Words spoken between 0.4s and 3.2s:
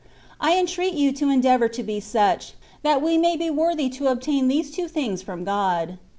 entreat you to endeavour to be such, that we